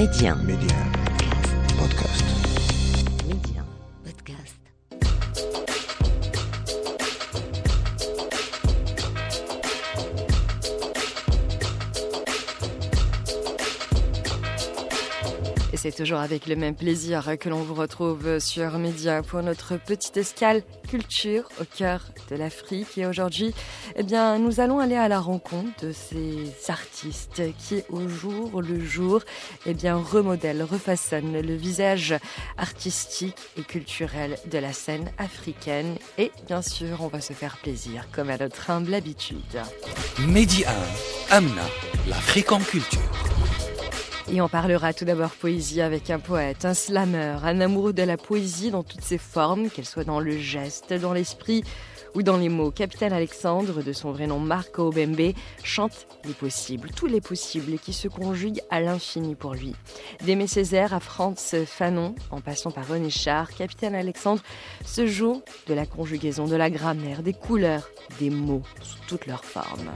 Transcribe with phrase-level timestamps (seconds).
[0.00, 0.34] Média.
[0.34, 0.78] Média.
[1.76, 2.39] Podcast.
[15.82, 20.14] C'est toujours avec le même plaisir que l'on vous retrouve sur Média pour notre petite
[20.18, 22.98] escale culture au cœur de l'Afrique.
[22.98, 23.54] Et aujourd'hui,
[23.96, 28.84] eh bien, nous allons aller à la rencontre de ces artistes qui, au jour le
[28.84, 29.22] jour,
[29.64, 32.14] eh bien, remodèlent, refaçonnent le visage
[32.58, 35.96] artistique et culturel de la scène africaine.
[36.18, 39.38] Et bien sûr, on va se faire plaisir comme à notre humble habitude.
[40.18, 40.62] Mehdi
[41.30, 41.64] 1, Amna,
[42.06, 43.00] l'Afrique en culture.
[44.28, 48.16] Et on parlera tout d'abord poésie avec un poète, un slammer, un amoureux de la
[48.16, 51.64] poésie dans toutes ses formes, qu'elle soit dans le geste, dans l'esprit
[52.14, 52.70] ou dans les mots.
[52.70, 57.92] Capitaine Alexandre, de son vrai nom Marco Obembe, chante les possibles, tous les possibles qui
[57.92, 59.74] se conjuguent à l'infini pour lui.
[60.24, 64.42] D'Aimé Césaire à Franz Fanon, en passant par René Char, Capitaine Alexandre
[64.84, 69.44] se joue de la conjugaison, de la grammaire, des couleurs, des mots sous toutes leurs
[69.44, 69.90] formes.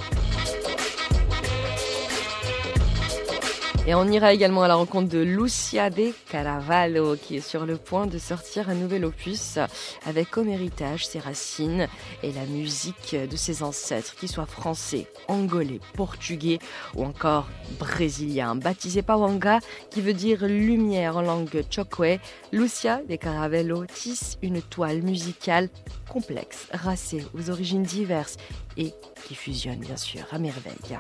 [3.87, 7.77] Et on ira également à la rencontre de Lucia de Caravallo, qui est sur le
[7.77, 9.59] point de sortir un nouvel opus
[10.07, 11.87] avec comme héritage ses racines
[12.23, 16.61] et la musique de ses ancêtres, qu'ils soient français, angolais, portugais
[16.95, 17.47] ou encore
[17.79, 18.55] brésiliens.
[18.55, 19.59] Baptisé Pawanga,
[19.91, 22.19] qui veut dire lumière en langue chokwe,
[22.53, 25.69] Lucia de Caravallo tisse une toile musicale
[26.09, 28.39] complexe, racée, aux origines diverses
[28.79, 28.95] et
[29.27, 30.99] qui fusionne bien sûr à merveille.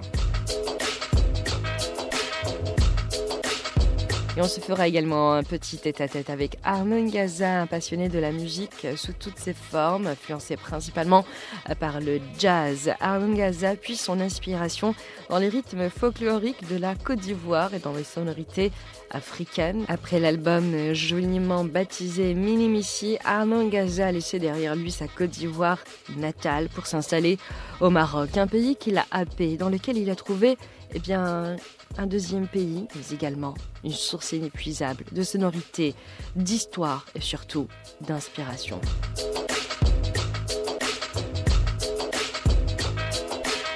[4.36, 8.32] Et on se fera également un petit tête-à-tête avec Armand Gaza, un passionné de la
[8.32, 11.24] musique sous toutes ses formes, influencé principalement
[11.78, 12.90] par le jazz.
[12.98, 14.96] Armand Gaza puise son inspiration
[15.30, 18.72] dans les rythmes folkloriques de la Côte d'Ivoire et dans les sonorités
[19.12, 19.84] africaines.
[19.86, 25.78] Après l'album joliment baptisé Minimissi, Armand Gaza a laissé derrière lui sa Côte d'Ivoire
[26.16, 27.38] natale pour s'installer
[27.80, 30.58] au Maroc, un pays qu'il a happé, dans lequel il a trouvé
[30.94, 31.56] eh bien,
[31.98, 35.94] un deuxième pays, mais également une source inépuisable de sonorité,
[36.36, 37.68] d'histoire et surtout
[38.00, 38.80] d'inspiration.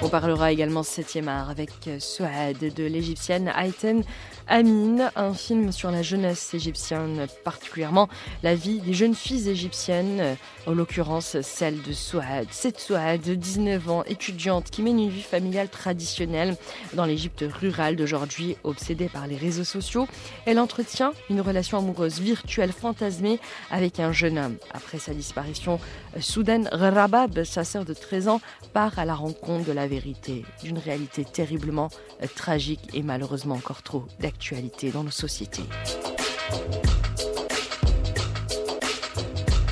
[0.01, 4.03] On parlera également 7e art avec Souad de l'égyptienne Aïten
[4.51, 8.09] Amin, un film sur la jeunesse égyptienne, particulièrement
[8.41, 12.47] la vie des jeunes filles égyptiennes, en l'occurrence celle de Souad.
[12.49, 16.57] Cette Souad, 19 ans, étudiante qui mène une vie familiale traditionnelle
[16.95, 20.07] dans l'Égypte rurale d'aujourd'hui, obsédée par les réseaux sociaux.
[20.47, 23.39] Elle entretient une relation amoureuse virtuelle fantasmée
[23.69, 24.57] avec un jeune homme.
[24.73, 25.79] Après sa disparition,
[26.19, 28.41] Soudan Rabab, sa sœur de 13 ans,
[28.73, 31.89] part à la rencontre de la vérité, d'une réalité terriblement
[32.35, 35.63] tragique et malheureusement encore trop d'actualité dans nos sociétés.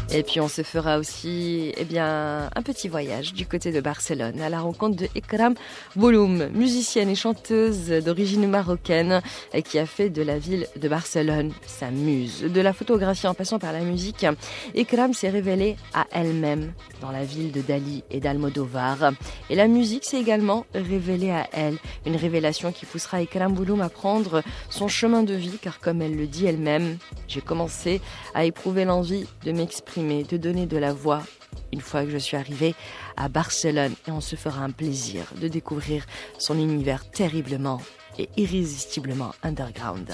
[0.09, 4.39] Et puis on se fera aussi eh bien, un petit voyage du côté de Barcelone
[4.39, 5.53] à la rencontre de Ekram
[5.97, 9.21] Bouloum, musicienne et chanteuse d'origine marocaine
[9.65, 12.43] qui a fait de la ville de Barcelone sa muse.
[12.43, 14.25] De la photographie en passant par la musique,
[14.75, 19.11] Ekram s'est révélée à elle-même dans la ville de Dali et d'Almodovar.
[19.49, 23.89] Et la musique s'est également révélée à elle, une révélation qui poussera Ekram Bouloum à
[23.89, 26.97] prendre son chemin de vie car comme elle le dit elle-même,
[27.27, 27.99] j'ai commencé
[28.33, 31.23] à éprouver l'envie de m'exprimer de donner de la voix
[31.73, 32.75] une fois que je suis arrivée
[33.15, 36.05] à Barcelone et on se fera un plaisir de découvrir
[36.37, 37.81] son univers terriblement
[38.19, 40.07] et irrésistiblement underground.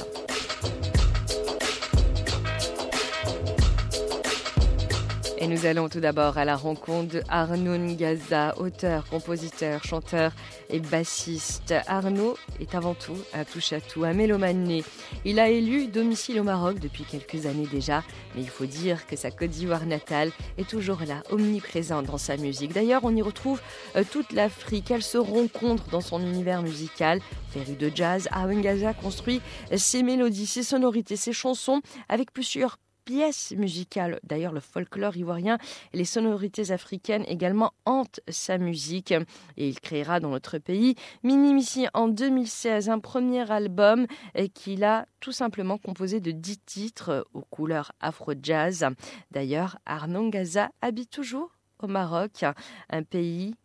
[5.44, 10.32] Et nous allons tout d'abord à la rencontre de Arnaud Gaza, auteur, compositeur, chanteur
[10.70, 11.74] et bassiste.
[11.86, 14.80] Arnaud est avant tout un touche-à-tout, un mélomane.
[15.26, 18.04] Il a élu domicile au Maroc depuis quelques années déjà,
[18.36, 22.38] mais il faut dire que sa Côte d'Ivoire natale est toujours là, omniprésente dans sa
[22.38, 22.72] musique.
[22.72, 23.60] D'ailleurs, on y retrouve
[23.98, 24.92] euh, toute l'Afrique.
[24.92, 27.20] Elle se rencontre dans son univers musical.
[27.50, 29.42] Féru de jazz, Arnaud Gaza construit
[29.76, 34.20] ses mélodies, ses sonorités, ses chansons avec plusieurs pièces musicales.
[34.24, 35.58] D'ailleurs, le folklore ivoirien
[35.94, 39.12] et les sonorités africaines également hantent sa musique.
[39.58, 44.08] Et il créera dans notre pays Minimissi en 2016 un premier album
[44.54, 48.86] qu'il a tout simplement composé de dix titres aux couleurs afro-jazz.
[49.32, 52.46] D'ailleurs, Arnaud Gaza habite toujours au Maroc,
[52.90, 53.56] un pays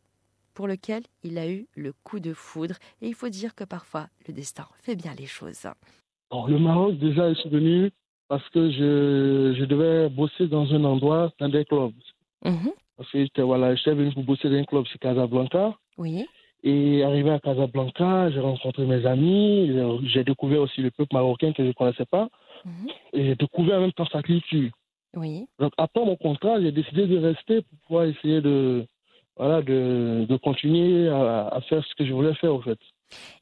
[0.55, 2.75] pour lequel il a eu le coup de foudre.
[3.01, 5.67] Et il faut dire que parfois, le destin fait bien les choses.
[6.31, 7.35] Alors, le Maroc, déjà, est
[8.29, 11.93] parce que je, je devais bosser dans un endroit, dans des clubs.
[12.45, 12.71] Mhm.
[12.97, 15.75] Parce que j'étais voilà, venu pour bosser dans un club, c'est Casablanca.
[15.99, 16.27] Oui.
[16.65, 19.71] Et arrivé à Casablanca, j'ai rencontré mes amis,
[20.07, 22.29] j'ai découvert aussi le peuple marocain que je ne connaissais pas,
[22.65, 22.89] Mhm.
[23.13, 24.71] et j'ai découvert en même temps sa culture.
[25.17, 25.47] Oui.
[25.61, 28.85] Donc après mon contrat, j'ai décidé de rester pour pouvoir essayer de,
[29.37, 32.79] voilà, de, de continuer à, à faire ce que je voulais faire en fait.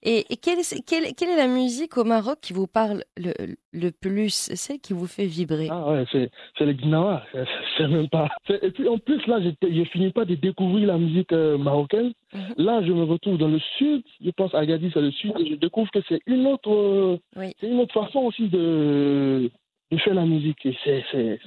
[0.02, 3.32] Et, et quelle, est, quelle, quelle est la musique au Maroc qui vous parle le,
[3.72, 5.68] le plus, celle qui vous fait vibrer?
[5.70, 7.44] Ah ouais, c'est, c'est le Gnawa, c'est,
[7.76, 8.28] c'est même pas.
[8.46, 11.58] c'est- Et puis en plus là, j'ai, j'ai fini pas de découvrir la musique euh,
[11.58, 12.12] marocaine.
[12.32, 12.54] Mhm.
[12.58, 15.48] Là, je me retrouve dans le sud, je pense à Agadir, c'est le sud, et
[15.50, 17.52] je découvre que c'est une autre, euh, Oui.
[17.60, 19.50] c'est une autre façon aussi de,
[19.90, 20.64] de faire la musique.
[20.64, 21.40] Et c'est, c'est,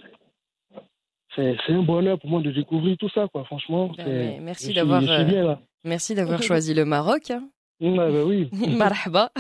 [1.35, 3.43] c'est, c'est un bonheur pour moi de découvrir tout ça, quoi.
[3.45, 5.59] Franchement, Ben, merci je d'avoir, je suis euh, bien là.
[5.83, 7.31] Merci d'avoir choisi le Maroc.
[7.31, 7.47] hein.
[7.79, 8.49] Bah oui.
[8.77, 9.31] Marhaba.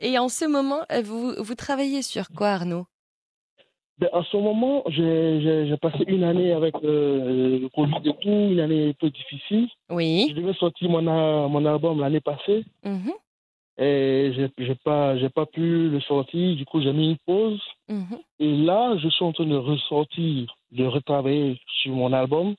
[0.00, 2.86] Et en ce moment, euh, vous, vous travaillez sur quoi, Arnaud?
[3.98, 8.60] Ben, en ce moment, j'ai, passé une année avec euh, le Covid et tout, une
[8.60, 9.68] année un peu difficile.
[9.88, 10.26] Oui.
[10.28, 13.12] Je devais sortir mon, a- mon album l'année passée Mhm,
[13.78, 16.56] et j'ai, pas, pas pu le sortir.
[16.56, 17.62] Du coup, j'ai mis une pause.
[17.88, 22.54] mhm, Et là, je suis en train de ressortir, de retravailler sur mon album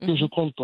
[0.00, 0.16] que mhm.
[0.16, 0.60] je compte,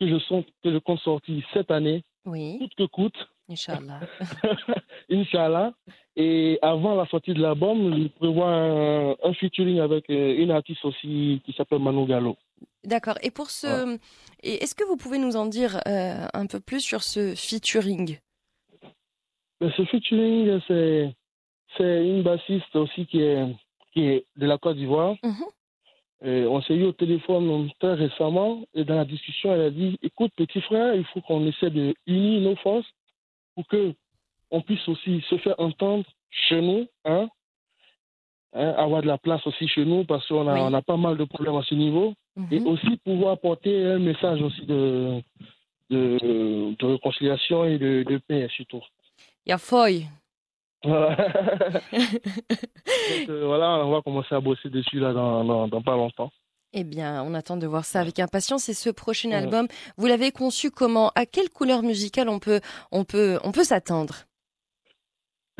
[0.00, 4.00] que je, sens, que je compte sortir cette année, Oui, coûte que coûte, Inch'Allah.
[5.10, 5.72] Inch'Allah.
[6.16, 10.84] Et avant la sortie de l'album, je prévois un, un featuring avec euh, une artiste
[10.84, 12.36] aussi qui s'appelle Manu Gallo.
[12.84, 13.16] D'accord.
[13.22, 13.98] Et pour ce,
[14.42, 18.18] est-ce que vous pouvez nous en dire euh, un peu plus sur ce featuring?
[19.60, 21.14] Mais ce featuring, c'est,
[21.76, 23.44] c'est une bassiste aussi qui est,
[23.92, 25.14] qui est de la Côte d'Ivoire.
[25.22, 25.44] Mhm.
[26.22, 29.96] Et on s'est eu au téléphone très récemment et dans la discussion, elle a dit
[30.02, 32.86] Écoute, petit frère, il faut qu'on essaie de unir nos forces
[33.54, 33.94] pour que
[34.50, 37.28] on puisse aussi se faire entendre chez nous, hein,
[38.52, 40.60] Hein, avoir de la place aussi chez nous parce qu'on a, Oui.
[40.60, 42.14] on a pas mal de problèmes à ce niveau
[42.50, 42.66] et Mhm.
[42.66, 45.22] aussi pouvoir porter un message aussi de,
[45.88, 48.82] de, de réconciliation et de, de paix surtout.
[49.46, 50.06] Il y a Foy.
[50.84, 50.94] Donc,
[53.28, 56.30] euh, voilà, on va commencer à bosser dessus là dans, dans, dans pas longtemps.
[56.72, 58.68] Eh bien, on attend de voir ça avec impatience.
[58.68, 59.66] Et ce prochain album,
[59.96, 61.10] vous l'avez conçu comment?
[61.16, 62.60] À quelle couleur musicale on peut,
[62.92, 64.14] on peut, on peut s'attendre?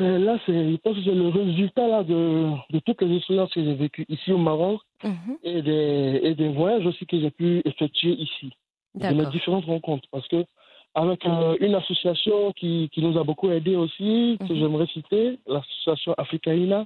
[0.01, 3.53] Euh, là, c'est, je pense que c'est le résultat là, de, de toutes les expériences
[3.53, 5.37] que j'ai vécues ici au Maroc Mhm.
[5.43, 8.51] et des, et des voyages aussi que j'ai pu effectuer ici.
[8.93, 10.07] De mes différentes rencontres.
[10.11, 10.45] Parce que
[10.93, 14.59] avec euh, une association qui, qui nous a beaucoup aidé aussi, que Mhm.
[14.59, 16.85] j'aimerais citer, l'association Africaïna,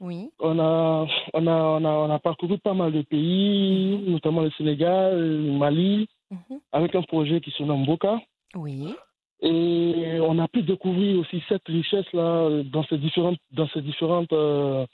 [0.00, 0.30] Oui.
[0.40, 4.50] on a, on, a, on, a, on a parcouru pas mal de pays, notamment le
[4.52, 6.60] Sénégal, le Mali, Mhm.
[6.72, 8.20] avec un projet qui se nomme Boca.
[8.54, 8.94] Oui.
[9.42, 14.86] Et on a pu découvrir aussi cette richesse-là dans ces différentes, dans ces différentes, euh,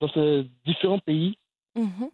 [0.00, 1.34] dans ces différents pays.
[1.76, 2.10] Mhm.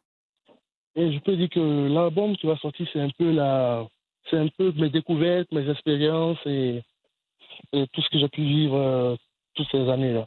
[0.94, 3.86] Et je peux dire que l'album qui va sortir, c'est un peu la,
[4.30, 6.82] c'est un peu mes découvertes, mes expériences et,
[7.72, 9.16] et tout ce que j'ai pu vivre euh,
[9.54, 10.26] toutes ces années-là.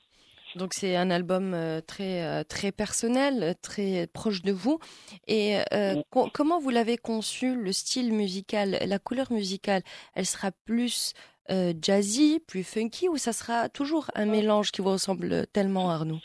[0.56, 4.80] Donc c'est un album euh, très euh, très personnel, très proche de vous.
[5.28, 9.82] Et euh, co- comment vous l'avez conçu le style musical, la couleur musicale
[10.14, 11.14] Elle sera plus
[11.48, 16.18] jazzy, plus funky, ou ça sera toujours un mélange qui vous ressemble tellement, Arnaud?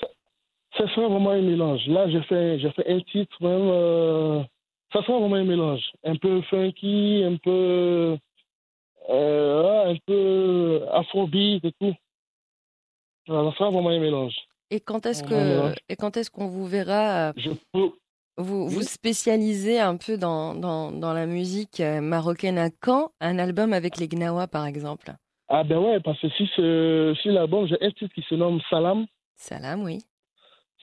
[0.79, 1.87] Ça sera vraiment un mélange.
[1.89, 4.47] Là, j'ai fait, j'ai fait un titre même.
[4.93, 5.83] Ça sera vraiment un mélange.
[6.05, 8.17] Un peu funky, un peu,
[9.09, 11.95] euh, un peu afrobeat et tout.
[13.27, 14.35] Voilà, ça sera vraiment un mélange.
[14.71, 15.75] Et quand est-ce Un que mélange.
[15.89, 17.91] et quand est-ce qu'on vous verra euh, Je peux,
[18.37, 23.11] vous vous spécialiser un peu dans dans, dans la musique euh, marocaine à quand?
[23.21, 25.13] Un album avec les Gnawa par exemple
[25.49, 28.61] Ah ben ouais, parce que si, ce, si l'album, j'ai un titre qui se nomme
[28.71, 29.07] Salam.
[29.37, 29.99] Salam, oui.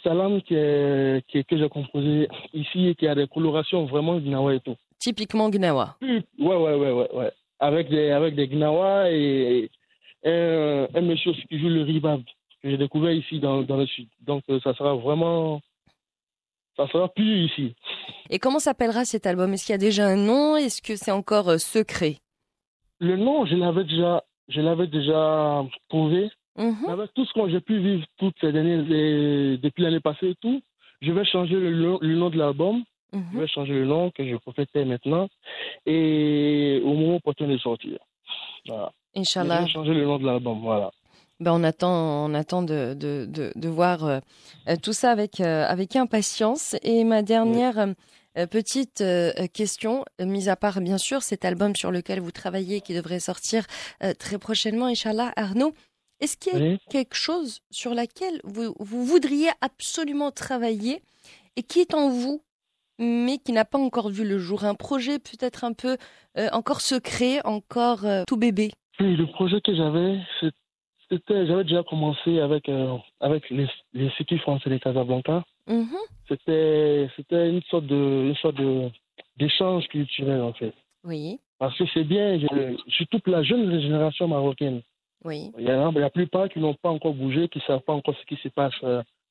[0.04, 4.18] Salam qui est, qui est- que j'ai composé ici et qui a des colorations vraiment
[4.20, 4.76] gnawa et tout.
[5.00, 5.96] Typiquement Gnawa.
[6.02, 7.32] Ouais, ouais, ouais, ouais, ouais.
[7.60, 9.70] Avec des, avec des gnawa et
[10.26, 12.22] un, un monsieur qui joue le ribab
[12.62, 14.08] que j'ai découvert ici dans, dans le sud.
[14.22, 15.62] Donc euh, ça sera vraiment,
[16.76, 17.76] ça sera plus ici.
[18.30, 19.54] Et comment s'appellera cet album?
[19.54, 20.56] Est-ce qu'il y a déjà un nom?
[20.58, 22.18] Est-ce que c'est encore euh, secret?
[23.00, 26.30] Le nom, je l'avais déjà, je l'avais déjà trouvé.
[26.58, 26.90] Mhm.
[26.90, 30.36] Avec tout ce que j'ai pu vivre toutes ces dernières, les- depuis l'année passée et
[30.42, 30.62] tout,
[31.02, 32.84] je vais changer le, nom- le nom de l'album.
[33.14, 33.40] Je Mhm.
[33.40, 35.30] vais changer le nom que je profite maintenant
[35.86, 37.98] et au moment opportun de sortir.
[38.68, 38.92] Voilà.
[39.16, 39.62] Je Inch'Allah.
[39.62, 40.92] vais changer le nom de l'album, voilà.
[41.40, 44.20] Ben, on attend, on attend de, de, de, de voir euh,
[44.82, 46.76] tout ça avec, euh, avec impatience.
[46.82, 47.78] Et ma dernière
[48.38, 49.04] euh, petite
[49.54, 53.20] question, euh, mis à part bien sûr cet album sur lequel vous travaillez qui devrait
[53.20, 53.66] sortir
[54.20, 55.74] très prochainement, Inch'Allah, Arnaud,
[56.20, 56.80] est-ce qu'il y a Oui.
[56.90, 61.02] quelque chose sur laquelle vous, vous voudriez absolument travailler
[61.56, 62.42] et qui est en vous
[63.00, 64.64] mais qui n'a pas encore vu le jour?
[64.64, 65.98] Un projet peut-être un peu
[66.38, 68.72] euh, encore secret, encore euh, tout bébé?
[69.00, 70.20] Oui, le projet que j'avais,
[71.10, 74.10] c'était, j'avais déjà commencé avec, euh, avec les, les
[74.40, 75.44] français de Casablanca.
[75.68, 75.98] Mhm.
[76.28, 78.90] C'était, c'était une sorte de, une sorte de,
[79.38, 80.74] d'échange culturel, en fait.
[81.04, 81.40] Oui.
[81.60, 84.82] Parce que c'est bien, je, toute la jeune génération marocaine.
[85.26, 85.52] Oui.
[85.58, 88.16] Il y a la plupart qui n'ont pas encore bougé, qui ne savent pas encore
[88.16, 88.76] ce qui se passe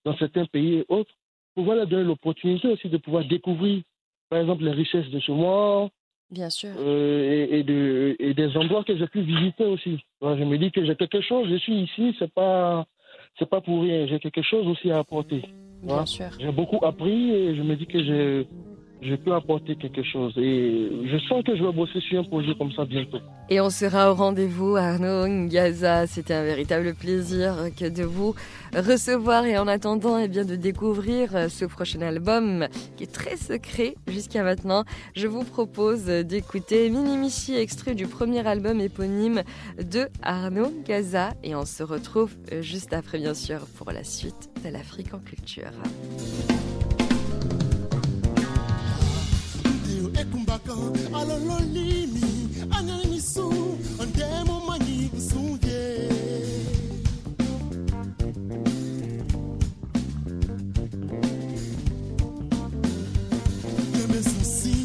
[0.05, 1.12] dans certains pays et autres
[1.57, 3.83] pouvoir leur donner l'opportunité aussi de pouvoir découvrir,
[4.28, 5.88] par exemple, les richesses de ce mois.
[6.31, 6.71] Bien sûr.
[6.78, 9.99] Euh, et, de, et des endroits que j'ai pu visiter aussi.
[10.21, 12.85] je me dis que j'ai quelque chose, je suis ici, c'est pas,
[13.38, 15.43] c'est pas pour rien, j'ai quelque chose aussi à apporter.
[15.83, 16.26] Bien sûr.
[16.38, 18.49] J'ai beaucoup appris et je me dis que j'ai
[19.03, 20.33] je peux apporter quelque chose.
[20.37, 23.19] Et je sens que je vais bosser sur un projet comme ça bientôt.
[23.49, 26.07] Et on sera au rendez-vous, Arnaud Ngaza.
[26.07, 28.35] C'était un véritable plaisir que de vous
[28.75, 33.95] recevoir et en attendant eh bien, de découvrir ce prochain album qui est très secret
[34.09, 34.85] jusqu'à maintenant.
[35.15, 39.43] Je vous propose d'écouter Minimici, extrait du premier album éponyme
[39.79, 41.31] de Arnaud Ngaza.
[41.45, 45.71] Et on se retrouve juste après, bien sûr, pour la suite de l'Afrique en culture.
[50.26, 50.75] ekumbaka
[51.18, 52.28] alololimi
[52.76, 53.47] anyaninisu
[54.02, 55.78] ondemo manyi kusuye
[63.92, 64.76] kemesusi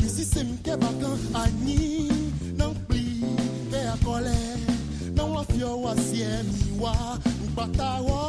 [0.00, 1.10] misisemikebaka
[1.42, 2.10] anyi
[2.56, 3.24] nampli
[3.70, 4.38] pe akole
[5.16, 6.94] nanwafio wasiemiwa
[7.44, 8.20] nkpatawo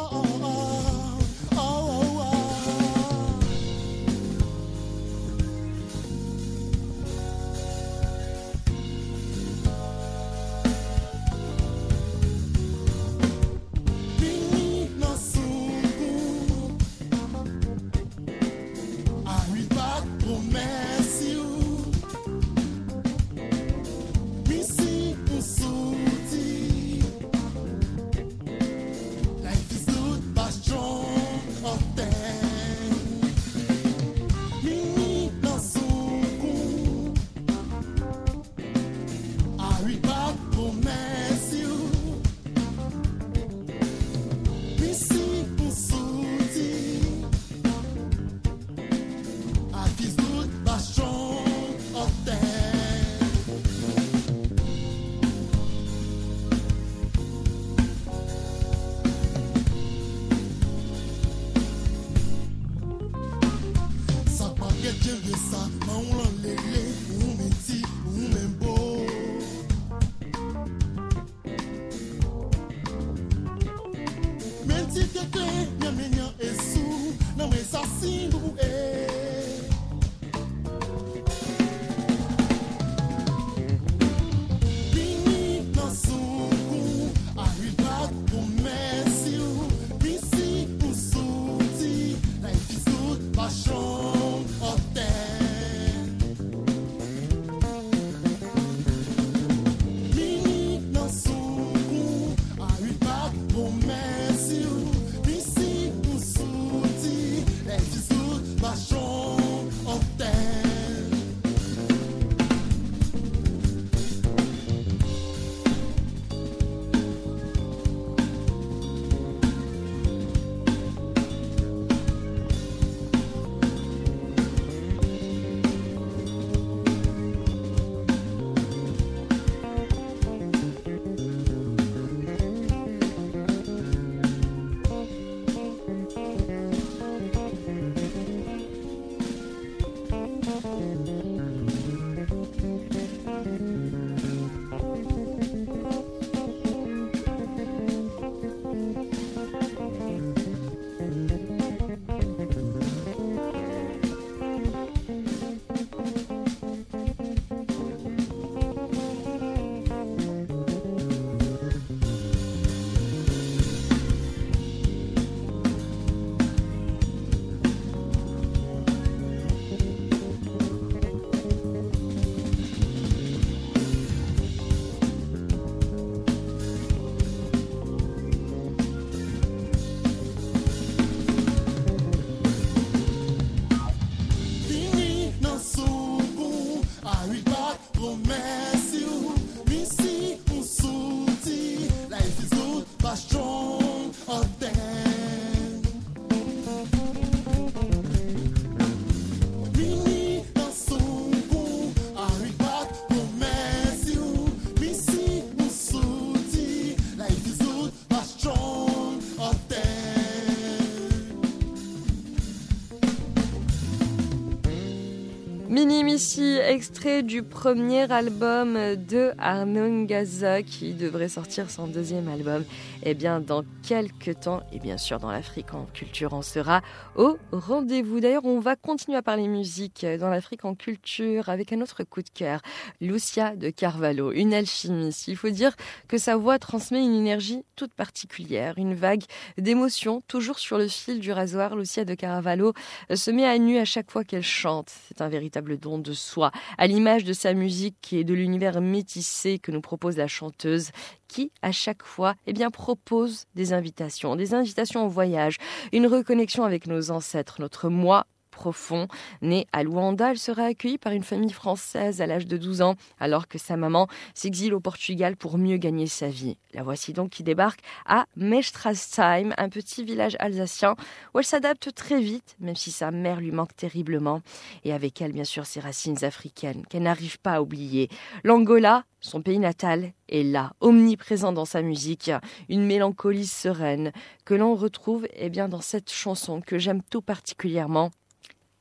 [216.14, 222.62] ici, extrait du premier album de Arnaud Ngaza qui devrait sortir son deuxième album.
[223.02, 224.62] Eh bien, dans quelques temps.
[224.72, 226.82] Et bien sûr, dans l'Afrique en culture, on sera
[227.16, 228.20] au rendez-vous.
[228.20, 232.22] D'ailleurs, on va continuer à parler musique dans l'Afrique en culture avec un autre coup
[232.22, 232.60] de cœur,
[233.00, 235.28] Lucia de Carvalho, une alchimiste.
[235.28, 235.74] Il faut dire
[236.08, 239.24] que sa voix transmet une énergie toute particulière, une vague
[239.58, 241.76] d'émotions, toujours sur le fil du rasoir.
[241.76, 242.72] Lucia de Carvalho
[243.14, 244.92] se met à nu à chaque fois qu'elle chante.
[245.08, 249.58] C'est un véritable don de soi, à l'image de sa musique et de l'univers métissé
[249.58, 250.90] que nous propose la chanteuse,
[251.28, 255.56] qui, à chaque fois, eh bien, propose des invitations, des invitations au voyage,
[255.92, 259.08] une reconnexion avec nos ancêtres, notre moi profond.
[259.42, 262.94] Née à Luanda, elle sera accueillie par une famille française à l'âge de 12 ans,
[263.20, 266.56] alors que sa maman s'exile au Portugal pour mieux gagner sa vie.
[266.72, 270.94] La voici donc qui débarque à Mestrasheim, un petit village alsacien,
[271.34, 274.40] où elle s'adapte très vite, même si sa mère lui manque terriblement.
[274.84, 278.08] Et avec elle, bien sûr, ses racines africaines, qu'elle n'arrive pas à oublier.
[278.44, 282.30] L'Angola, son pays natal est là, omniprésent dans sa musique,
[282.68, 284.12] une mélancolie sereine
[284.44, 288.10] que l'on retrouve eh bien, dans cette chanson que j'aime tout particulièrement,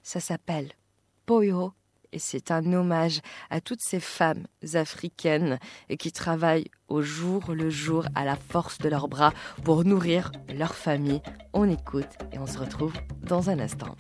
[0.04, 0.72] ça s'appelle
[1.26, 1.74] Poyo
[2.12, 4.46] et c'est un hommage à toutes ces femmes
[4.76, 5.58] africaines
[5.98, 9.34] qui travaillent au jour le jour à la force de leurs bras
[9.64, 11.22] pour nourrir leur famille.
[11.54, 12.94] On écoute et on se retrouve
[13.24, 13.96] dans un instant.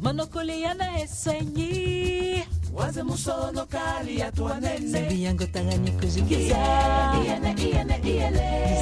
[0.00, 2.42] manokoli ya na esenyi.
[2.74, 6.56] Waze mosolo kali ya twanene yango tangani kozikiza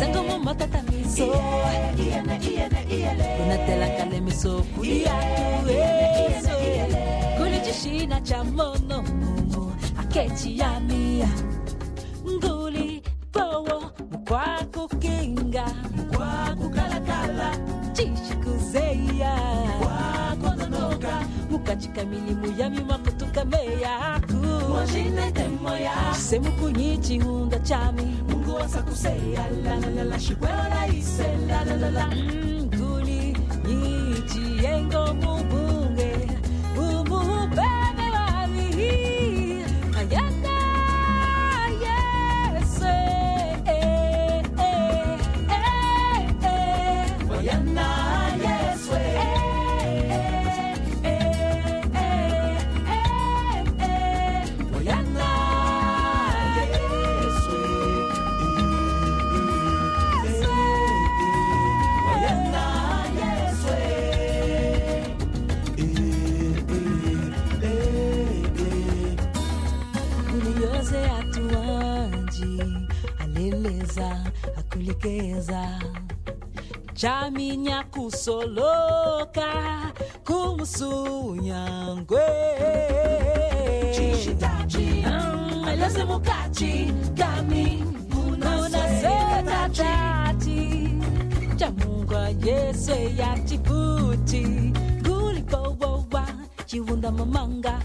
[0.00, 1.26] zango momatata miso.
[3.38, 5.70] Konatelaka le miso kuliyatu
[6.28, 6.56] eso
[7.38, 9.72] kulijishina cha mono mumu.
[10.00, 11.28] Akechi ya mia.
[12.26, 14.88] Nguli powo mukwako
[21.98, 24.32] yaka milimu ya miwako tukameyaku
[24.68, 25.70] mwashine temo
[26.28, 28.02] semu kunyichi hunda chami.
[28.28, 31.90] Mungu wasa kuseya la la la la shikwela raise la la la.
[31.90, 35.87] La mm, mguli nyichi yengo mubu.
[74.02, 74.24] akulikeza
[74.58, 75.78] akulikeza
[76.94, 79.52] chaminya kusoloka
[80.24, 82.20] kumusunyangwe
[83.96, 85.64] chishitachi mm.
[85.68, 87.84] aleze mukachi kami
[88.28, 89.88] unasetatachi
[91.56, 96.26] chamungwa yesu yachikuti guliboboba
[96.66, 97.80] chiwunda mamanga.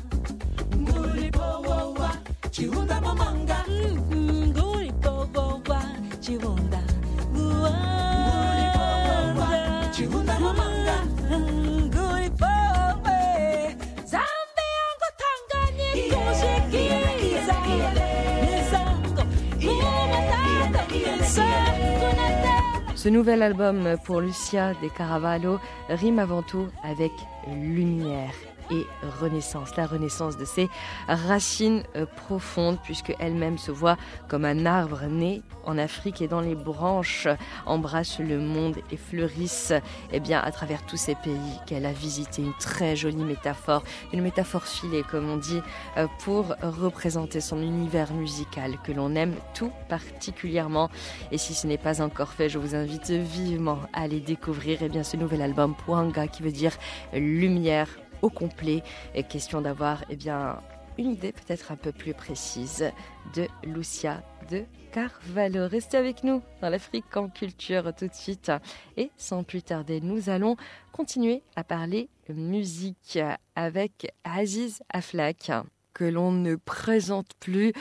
[23.04, 27.12] Ce nouvel album pour Lucia de Caravallo rime avant tout avec
[27.50, 28.32] lumière
[28.72, 28.86] et
[29.20, 30.70] renaissance, la renaissance de ses
[31.08, 33.98] racines euh, profondes, puisque elle-même se voit
[34.28, 37.28] comme un arbre né en Afrique et dans les branches
[37.66, 39.74] embrasse le monde et fleurissent
[40.12, 42.42] eh bien, à travers tous ces pays qu'elle a visités.
[42.42, 45.62] Une très jolie métaphore, une métaphore filée, comme on dit,
[45.98, 50.90] euh, pour représenter son univers musical que l'on aime tout particulièrement.
[51.32, 54.90] Et si ce n'est pas encore fait, je vous invite vivement à aller découvrir eh
[54.90, 56.74] bien, ce nouvel album Puanga qui veut dire
[57.14, 57.88] lumière
[58.24, 58.82] au complet.
[59.14, 60.58] Et question d'avoir eh bien,
[60.98, 62.92] une idée peut-être un peu plus précise
[63.36, 65.68] de Lucia de Carvalho.
[65.68, 68.52] Restez avec nous dans l'Afrique en culture tout de suite.
[68.98, 70.56] Et sans plus tarder, nous allons
[70.92, 73.20] continuer à parler musique
[73.56, 75.52] avec Aziz Aflak,
[75.94, 77.74] que l'on ne présente plus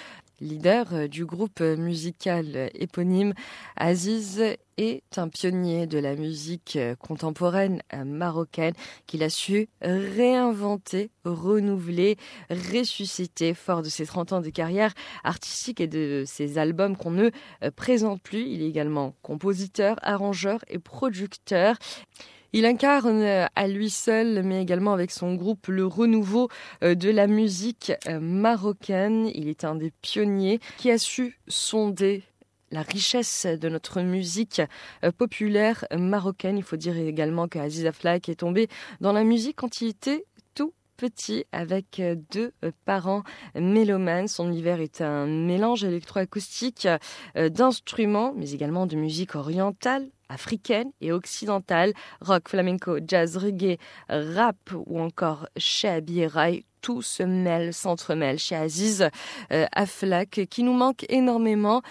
[0.43, 3.33] leader euh, du groupe musical éponyme,
[3.77, 4.43] Aziz
[4.77, 8.73] est un pionnier de la musique contemporaine marocaine
[9.07, 12.17] qu'il a su réinventer, renouveler,
[12.51, 17.31] ressusciter fort de ses 30 ans de carrière artistique et de ses albums qu'on ne
[17.77, 18.49] présente plus.
[18.49, 21.77] Il est également compositeur, arrangeur et producteur.
[22.55, 26.51] Il incarne euh, à lui seul, mais également avec son groupe, le renouveau
[26.85, 29.31] euh, de la musique euh, marocaine.
[29.35, 32.23] Il est un des pionniers qui a su sonder
[32.71, 34.63] la richesse de notre musique
[35.19, 36.57] populaire marocaine.
[36.57, 38.69] Il faut dire également qu'Aziz Aflak est tombé
[39.03, 42.55] dans la musique quand il était tout petit avec deux
[42.87, 44.27] parents mélomanes.
[44.27, 46.89] Son univers est un mélange électroacoustique
[47.35, 55.01] d'instruments, mais également de musique orientale, africaine et occidentale, rock, flamenco, jazz, reggae, rap ou
[55.01, 59.09] encore shabi rai, tout se mêle, s'entremêle chez Aziz
[59.53, 61.83] euh, Aflak, qui nous manque énormément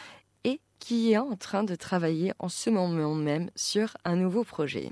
[0.44, 4.90] et qui est en train de travailler en ce moment même sur un nouveau projet.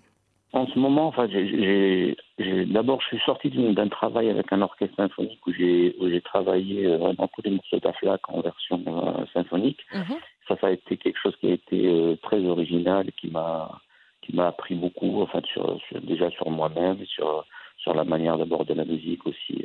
[0.51, 2.17] En ce moment, enfin, j'ai,
[2.65, 7.27] d'abord, je suis sorti d'un travail avec un orchestre symphonique où j'ai, travaillé euh, dans
[7.27, 9.79] tous les morceaux d'Aflac en version euh, symphonique.
[9.93, 10.15] Mhm.
[10.49, 13.79] Ça, ça a été quelque chose qui a été euh, très original et qui m'a,
[14.21, 17.45] qui m'a appris beaucoup, enfin, sur, déjà sur moi-même, sur,
[17.77, 19.63] sur la manière d'aborder la musique aussi,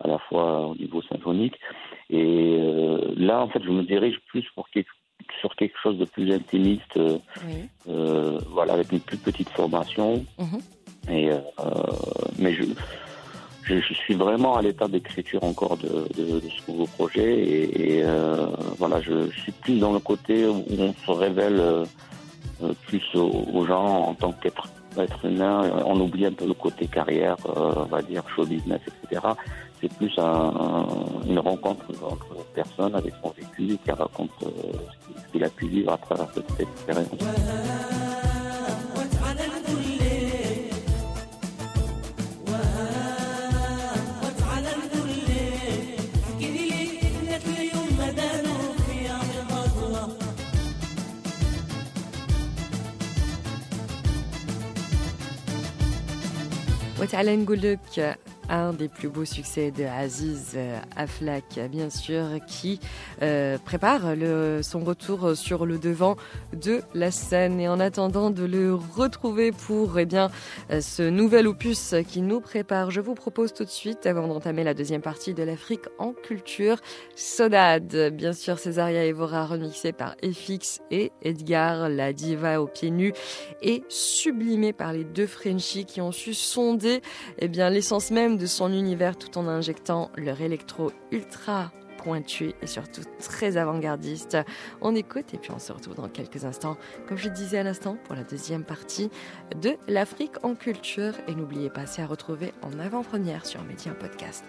[0.00, 1.58] à la fois au niveau symphonique.
[2.10, 2.58] Et
[3.16, 4.92] là, en fait, je me dirige plus pour quelque
[5.40, 7.18] sur quelque chose de plus intimiste, euh,
[7.88, 10.24] euh, voilà, avec une plus petite formation.
[10.38, 10.60] Mhm.
[11.10, 11.40] Et, euh,
[12.38, 12.62] mais je,
[13.64, 17.38] je, suis vraiment à l'état d'écriture encore de, de, ce nouveau projet.
[17.38, 18.04] Et,
[18.78, 21.62] voilà, je, suis plus dans le côté où on se révèle
[22.86, 25.70] plus aux, gens en tant qu'être être humain.
[25.86, 29.20] On oublie un peu le côté carrière, on va dire show business, etc
[29.82, 30.52] c'est plus un,
[31.26, 34.48] une rencontre entre personnes avec son vécu qui raconte euh,
[35.26, 37.08] ce qu'il a pu vivre à travers cette expérience.
[57.20, 57.90] әлем күлүп
[58.48, 62.80] un des plus beaux succès de Aziz euh, Aflak, bien sûr, qui
[63.22, 64.02] euh, prépare
[64.62, 66.16] son retour sur le devant
[66.52, 67.60] de la scène.
[67.60, 70.30] Et en attendant de le retrouver pour eh bien,
[70.70, 74.64] euh, ce nouvel opus qui nous prépare, je vous propose tout de suite, avant d'entamer
[74.64, 76.78] la deuxième partie de l'Afrique en culture,
[77.16, 78.12] Sodade.
[78.14, 83.12] Bien sûr, Césaria Evora remixé par FX et Edgar, la diva aux pieds nus,
[83.62, 87.00] et sublimé par les deux Frenchies qui ont su sonder
[87.38, 93.56] eh l'essence même son univers tout en injectant leur électro ultra pointu et surtout très
[93.56, 94.36] avant-gardiste.
[94.80, 96.76] On écoute et puis on se retrouve dans quelques instants,
[97.08, 99.10] comme je disais à l'instant, pour la deuxième partie
[99.60, 101.14] de l'Afrique en culture.
[101.28, 104.44] Et n'oubliez pas, c'est à retrouver en avant-première sur Média Podcast.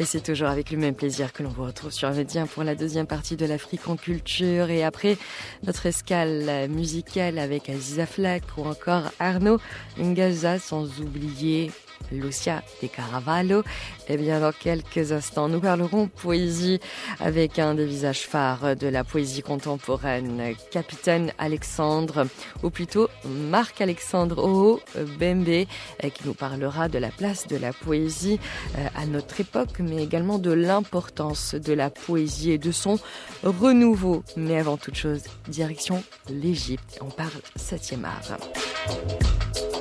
[0.00, 2.74] Et c'est toujours avec le même plaisir que l'on vous retrouve sur Médien pour la
[2.74, 4.70] deuxième partie de l'Afrique en culture.
[4.70, 5.18] Et après
[5.62, 9.58] notre escale musicale avec Aziza Flak ou encore Arnaud
[9.98, 11.70] Ngaza, sans oublier
[12.12, 13.62] Lucia de Caravallo.
[14.08, 16.80] Eh bien, dans quelques instants, nous parlerons poésie
[17.20, 22.26] avec un des visages phares de la poésie contemporaine, Capitaine Alexandre,
[22.62, 24.80] ou plutôt Marc-Alexandre Oho
[25.18, 28.38] Bembe, euh, qui nous parlera de la place de la poésie
[28.78, 32.98] euh, à notre époque, mais également de l'importance de la poésie et de son
[33.42, 34.22] renouveau.
[34.36, 36.98] Mais avant toute chose, direction l'Égypte.
[37.00, 39.75] On parle 7e art.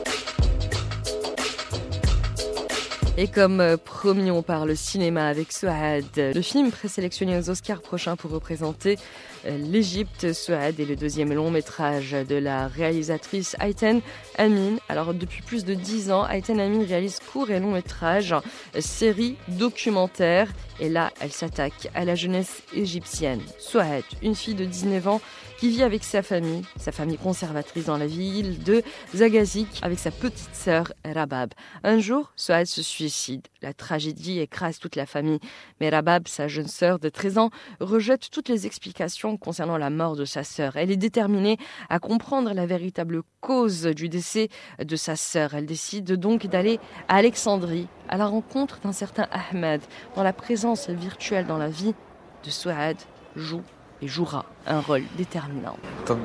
[3.17, 6.03] Et comme euh, promis, on parle cinéma avec Souad.
[6.17, 8.97] Le film présélectionné aux Oscars prochains pour représenter
[9.45, 10.33] euh, l'Égypte.
[10.33, 14.01] Souad est le deuxième long métrage de la réalisatrice Ayten
[14.37, 14.75] Amin.
[14.89, 19.37] Alors depuis plus de dix ans, Ayten Amin réalise court et long métrages, euh, séries,
[19.47, 20.51] documentaires.
[20.81, 23.39] Et là, elle s'attaque à la jeunesse égyptienne.
[23.59, 25.21] Souad, une fille de 19 ans
[25.65, 28.83] qui vit avec sa famille, sa famille conservatrice dans la ville de
[29.15, 31.55] Zagazik, avec sa petite sœur Rabab.
[31.83, 33.47] Un jour, Souad se suicide.
[33.63, 35.39] La tragédie écrase toute la famille.
[35.81, 37.49] Mais Rabab, sa jeune sœur de 13 ans,
[37.79, 40.75] rejette toutes les explications concernant la mort de sa sœur.
[40.75, 41.57] Elle est déterminée
[41.89, 45.55] à comprendre la véritable cause du décès de sa sœur.
[45.55, 49.81] Elle décide donc d'aller à Alexandrie, à la rencontre d'un certain Ahmed,
[50.15, 51.95] dont la présence virtuelle dans la vie
[52.43, 52.97] de Souad
[53.35, 53.63] joue
[54.03, 55.77] et jouera un rôle déterminant.
[56.07, 56.17] طب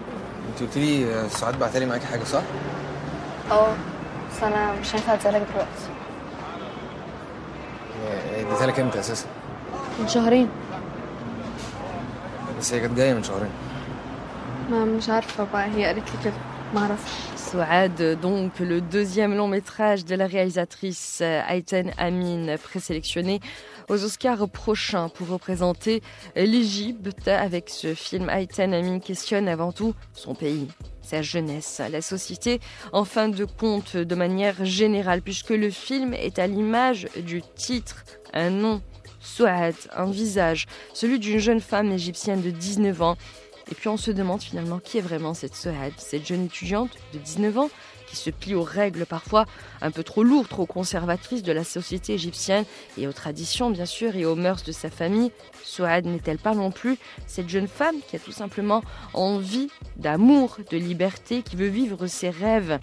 [0.49, 2.43] انت قلت لي سعاد بعتلي معاكي حاجة صح؟
[3.51, 3.75] آه
[4.33, 5.87] بس أنا مش هينفع اديها لك دلوقتي
[8.35, 9.27] اديتها لك إمتى أساسا؟
[10.01, 10.49] من شهرين
[12.59, 13.51] بس هي كانت جاية من شهرين
[14.71, 16.33] ما مش عارفة بقى هي قالت لي كده
[16.75, 17.11] ما أعرفش
[17.51, 23.41] Souad, donc le deuxième long métrage de la réalisatrice euh, Ayten Amin, présélectionné
[23.89, 26.01] aux Oscars prochains pour représenter
[26.37, 27.27] l'Égypte.
[27.27, 30.69] Avec ce film, Ayten Amin questionne avant tout son pays,
[31.03, 32.61] sa jeunesse, la société,
[32.93, 38.05] en fin de compte, de manière générale, puisque le film est à l'image du titre,
[38.33, 38.81] un nom,
[39.19, 43.17] Souad, un visage, celui d'une jeune femme égyptienne de 19 ans.
[43.71, 47.19] Et puis on se demande finalement qui est vraiment cette Souad, cette jeune étudiante de
[47.19, 47.71] 19 ans
[48.11, 49.47] qui se plie aux règles parfois
[49.81, 52.65] un peu trop lourdes, trop conservatrices de la société égyptienne
[52.99, 55.31] et aux traditions bien sûr et aux mœurs de sa famille.
[55.63, 58.83] Souad n'est-elle pas non plus cette jeune femme qui a tout simplement
[59.15, 62.81] envie d'amour, de liberté, qui veut vivre ses rêves?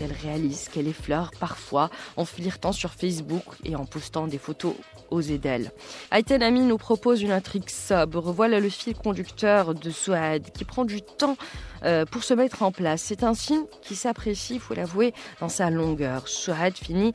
[0.00, 4.72] Qu'elle réalise, qu'elle effleure parfois en flirtant sur Facebook et en postant des photos
[5.10, 5.72] osées d'elle.
[6.10, 8.32] Ayten Ami nous propose une intrigue sobre.
[8.32, 11.36] Voilà le fil conducteur de Souad qui prend du temps
[11.84, 13.02] euh, pour se mettre en place.
[13.02, 16.28] C'est un signe qui s'apprécie, il faut l'avouer, dans sa longueur.
[16.28, 17.12] Souad finit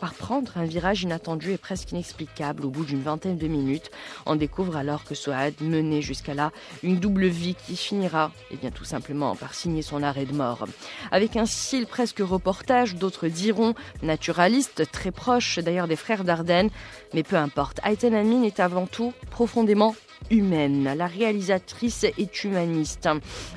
[0.00, 3.90] par prendre un virage inattendu et presque inexplicable au bout d'une vingtaine de minutes.
[4.26, 8.70] On découvre alors que Souad menait jusqu'à là une double vie qui finira, et bien
[8.70, 10.66] tout simplement, par signer son arrêt de mort.
[11.10, 16.70] Avec un style presque reportage, d'autres diront naturaliste, très proche d'ailleurs des frères Dardenne,
[17.14, 17.80] mais peu importe.
[17.82, 19.94] Aïten Amin est avant tout profondément
[20.30, 20.94] humaine.
[20.96, 23.08] La réalisatrice est humaniste.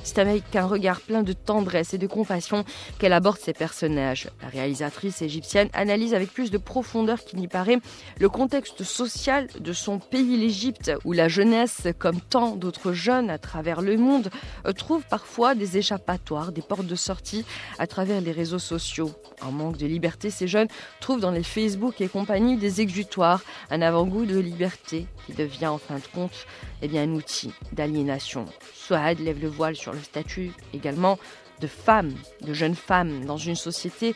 [0.03, 2.65] C'est avec un regard plein de tendresse et de compassion
[2.99, 4.29] qu'elle aborde ses personnages.
[4.41, 7.79] La réalisatrice égyptienne analyse avec plus de profondeur qu'il n'y paraît
[8.19, 13.37] le contexte social de son pays, l'Égypte, où la jeunesse, comme tant d'autres jeunes à
[13.37, 14.29] travers le monde,
[14.75, 17.45] trouve parfois des échappatoires, des portes de sortie
[17.79, 19.11] à travers les réseaux sociaux.
[19.41, 20.67] En manque de liberté, ces jeunes
[20.99, 25.77] trouvent dans les Facebook et compagnie des exutoires, un avant-goût de liberté qui devient en
[25.77, 26.45] fin de compte
[26.81, 28.45] eh bien, un outil d'aliénation.
[28.73, 31.17] Souad lève le voile sur le statut également
[31.61, 34.15] de femme, de jeune femme dans une société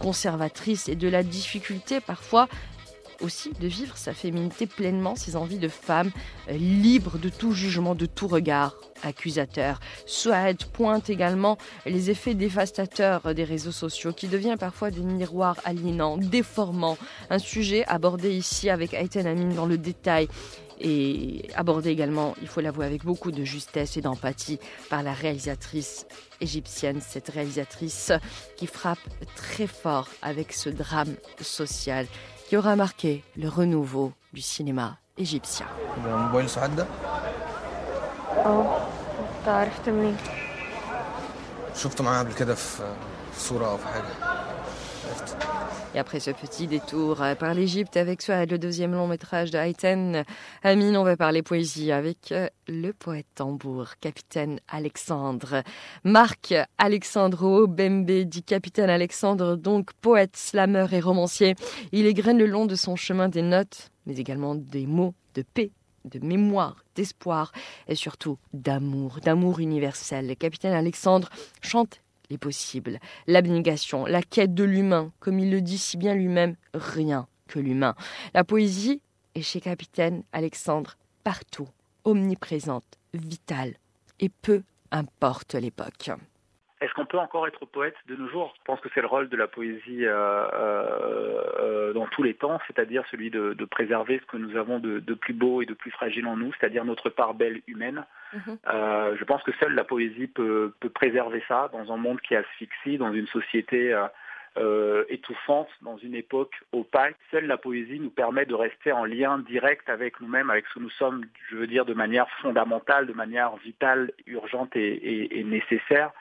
[0.00, 2.48] conservatrice et de la difficulté parfois
[3.20, 6.10] aussi de vivre sa féminité pleinement, ses envies de femme,
[6.50, 9.80] euh, libre de tout jugement, de tout regard accusateur.
[10.06, 16.16] Souad pointe également les effets dévastateurs des réseaux sociaux qui devient parfois des miroirs aliénants,
[16.16, 16.98] déformants.
[17.30, 20.28] Un sujet abordé ici avec Aïten Amin dans le détail
[20.80, 24.58] et abordé également, il faut l'avouer, avec beaucoup de justesse et d'empathie
[24.90, 26.06] par la réalisatrice
[26.40, 28.12] égyptienne, cette réalisatrice
[28.56, 28.98] qui frappe
[29.36, 32.06] très fort avec ce drame social
[32.48, 35.66] qui aura marqué le renouveau du cinéma égyptien.
[45.98, 49.58] Et après ce petit détour euh, par l'Égypte avec Suad, le deuxième long métrage de
[49.58, 50.22] Haïten,
[50.62, 55.64] Amine, on va parler poésie avec euh, le poète tambour, capitaine Alexandre.
[56.04, 61.56] Marc Alexandre Bembe dit capitaine Alexandre, donc poète, slameur et romancier.
[61.90, 65.72] Il égrène le long de son chemin des notes, mais également des mots de paix
[66.04, 67.52] de mémoire, d'espoir
[67.88, 70.28] et surtout d'amour, d'amour universel.
[70.28, 71.28] Le capitaine Alexandre
[71.60, 76.56] chante les possibles, l'abnégation, la quête de l'humain, comme il le dit si bien lui-même,
[76.74, 77.94] rien que l'humain.
[78.34, 79.00] La poésie
[79.34, 81.68] est chez capitaine Alexandre partout,
[82.04, 83.74] omniprésente, vitale,
[84.20, 86.10] et peu importe l'époque.
[86.80, 88.54] Est-ce qu'on peut encore être poète de nos jours?
[88.56, 92.34] Je pense que c'est le rôle de la poésie euh, euh, euh, dans tous les
[92.34, 95.66] temps, c'est-à-dire celui de, de, préserver ce que nous avons de, de, plus beau et
[95.66, 98.04] de plus fragile en nous, c'est-à-dire notre part belle humaine.
[98.32, 98.52] Mmh.
[99.18, 102.98] je pense que seule la poésie peut, peut, préserver ça dans un monde qui asphyxie,
[102.98, 103.96] dans une société
[105.08, 107.16] étouffante, dans une époque opaque.
[107.30, 110.80] Seule la poésie nous permet de rester en lien direct avec nous-mêmes, avec ce que
[110.80, 115.44] nous sommes, je veux dire, de manière fondamentale, de manière vitale, urgente et, et, et
[115.44, 116.12] nécessaire.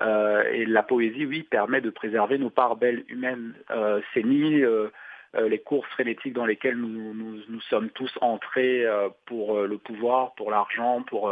[0.00, 3.54] Euh, et la poésie, oui, permet de préserver nos parts belles humaines.
[3.70, 4.88] Euh, c'est ni euh,
[5.34, 8.86] les courses frénétiques dans lesquelles nous, nous, nous sommes tous entrés
[9.26, 11.24] pour le pouvoir, pour l'argent, pour,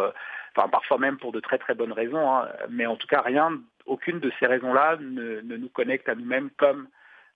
[0.54, 2.30] enfin parfois même pour de très très bonnes raisons.
[2.30, 2.48] Hein.
[2.68, 6.50] Mais en tout cas, rien, aucune de ces raisons-là ne, ne, nous connecte à nous-mêmes
[6.58, 6.88] comme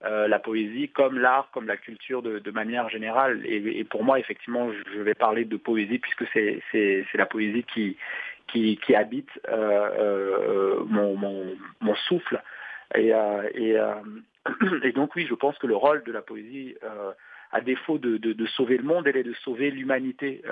[0.02, 3.42] euh, la poésie, comme l'art, comme la culture de, de manière générale.
[3.44, 7.98] Et, et, pour moi, effectivement, je vais parler de poésie puisque c'est la poésie qui,
[8.50, 12.42] qui, qui habite euh, euh, mon, mon, mon, souffle.
[12.94, 13.76] Et, euh, et,
[14.84, 16.76] et, donc oui, je pense que le rôle de la poésie,
[17.52, 20.42] à défaut de, de, de, sauver le monde, elle est de sauver l'humanité,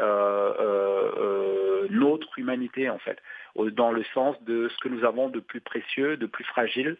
[1.91, 3.19] notre humanité en fait,
[3.57, 6.97] dans le sens de ce que nous avons de plus précieux, de plus fragile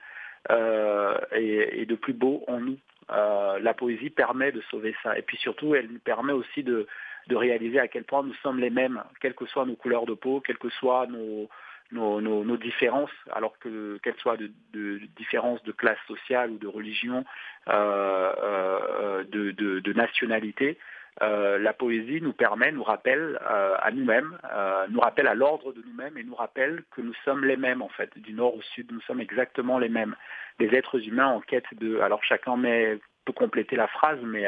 [0.51, 2.79] et, et, de plus beau en nous.
[3.09, 5.19] La poésie permet de sauver ça.
[5.19, 6.87] Et puis surtout, elle nous permet aussi de,
[7.29, 10.15] de réaliser à quel point nous sommes les mêmes, quelles que soient nos couleurs de
[10.15, 11.49] peau, quelles que soient nos,
[11.93, 16.67] nos, nos, différences, alors que qu'elles soient de, de, différences de classe sociale ou de
[16.67, 17.25] religion,
[17.69, 20.79] euh, euh, de, de, nationalité.
[21.21, 25.73] Euh, la poésie nous permet, nous rappelle euh, à nous-mêmes, euh, nous rappelle à l'ordre
[25.73, 28.63] de nous-mêmes et nous rappelle que nous sommes les mêmes en fait, du nord au
[28.63, 30.15] sud, nous sommes exactement les mêmes,
[30.61, 31.99] des êtres humains en quête de.
[32.01, 34.47] Alors chacun met, peut compléter la phrase, mais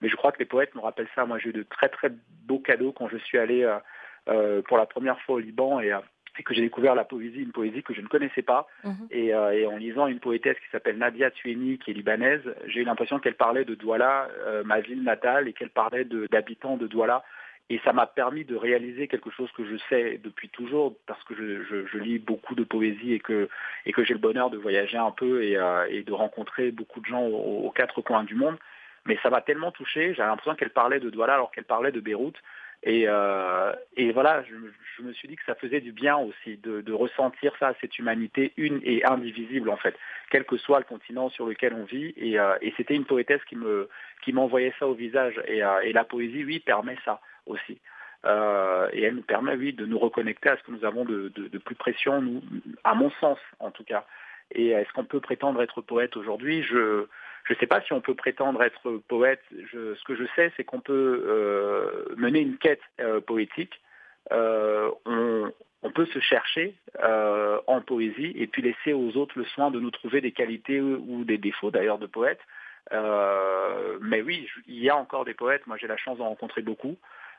[0.00, 1.24] mais je crois que les poètes me rappellent ça.
[1.24, 2.10] Moi, j'ai eu de très très
[2.46, 3.68] beaux cadeaux quand je suis allé
[4.66, 5.92] pour la première fois au Liban et,
[6.38, 8.66] et que j'ai découvert la poésie, une poésie que je ne connaissais pas.
[8.84, 8.90] Mmh.
[9.10, 12.80] Et, euh, et, en lisant une poétesse qui s'appelle Nadia Tueni, qui est libanaise, j'ai
[12.80, 16.82] eu l'impression qu'elle parlait de Douala, euh, ma ville natale, et qu'elle parlait d'habitants de,
[16.82, 17.24] de, Douala.
[17.70, 21.34] Et ça m'a permis de réaliser quelque chose que je sais depuis toujours, parce que
[21.34, 23.48] je, je, je lis beaucoup de poésie et que,
[23.84, 27.00] et que j'ai le bonheur de voyager un peu et, euh, et de rencontrer beaucoup
[27.00, 28.56] de gens aux, aux quatre coins du monde
[29.08, 32.00] mais ça m'a tellement touché, j'avais l'impression qu'elle parlait de Douala alors qu'elle parlait de
[32.00, 32.36] Beyrouth.
[32.84, 34.54] Et, euh, et voilà, je,
[34.96, 37.98] je, me suis dit que ça faisait du bien aussi de, de, ressentir ça, cette
[37.98, 39.96] humanité une et indivisible en fait,
[40.30, 42.14] quel que soit le continent sur lequel on vit.
[42.16, 43.88] Et, euh, et c'était une poétesse qui me
[44.22, 45.40] qui m'envoyait ça au visage.
[45.48, 47.80] Et, euh, et, la poésie, oui, permet ça aussi.
[48.24, 51.32] Euh, et elle nous permet, oui, de nous reconnecter à ce que nous avons de,
[51.34, 52.42] de, de plus précieux, nous,
[52.84, 54.04] à mon sens en tout cas.
[54.52, 56.62] Et est-ce qu'on peut prétendre être poète aujourd'hui?
[56.62, 57.06] Je
[57.48, 59.42] je ne sais pas si on peut prétendre être poète.
[59.72, 63.80] Je, ce que je sais, c'est qu'on peut euh, mener une quête euh, poétique.
[64.32, 65.50] Euh, on,
[65.82, 69.80] on, peut se chercher euh, en poésie et puis laisser aux autres le soin de
[69.80, 72.40] nous trouver des qualités ou des défauts d'ailleurs de poète.
[72.92, 75.66] Euh, mais oui, il y a encore des poètes.
[75.66, 76.98] Moi, j'ai la chance d'en rencontrer beaucoup.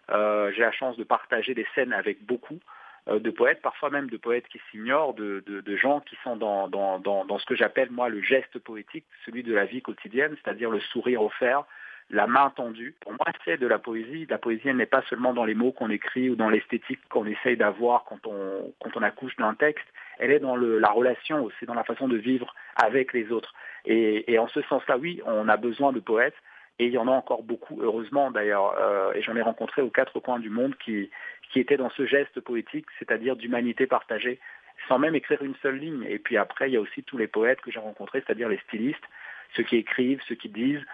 [0.09, 2.59] j'ai la chance de partager des scènes avec beaucoup
[3.17, 6.67] de poètes, parfois même de poètes qui s'ignorent, de, de, de, gens qui sont dans,
[6.67, 10.35] dans, dans, dans ce que j'appelle moi le geste poétique, celui de la vie quotidienne,
[10.43, 11.63] c'est-à-dire le sourire offert,
[12.11, 12.95] la main tendue.
[13.01, 14.25] Pour moi, c'est de la poésie.
[14.29, 17.25] La poésie, elle n'est pas seulement dans les mots qu'on écrit ou dans l'esthétique qu'on
[17.25, 19.85] essaye d'avoir quand on, quand on accouche d'un texte.
[20.17, 23.53] Elle est dans le, la relation aussi, dans la façon de vivre avec les autres.
[23.85, 26.35] Et, et en ce sens-là, oui, on a besoin de poètes.
[26.79, 28.73] Et il y en a encore beaucoup, heureusement d'ailleurs.
[28.79, 31.11] Euh, et j'en ai rencontré aux quatre coins du monde qui,
[31.49, 34.39] qui étaient dans ce geste poétique, c'est-à-dire d'humanité partagée,
[34.87, 36.05] sans même écrire une seule ligne.
[36.07, 38.59] Et puis après, il y a aussi tous les poètes que j'ai rencontrés, c'est-à-dire les
[38.67, 39.03] stylistes,
[39.55, 40.85] ceux qui écrivent, ceux qui disent,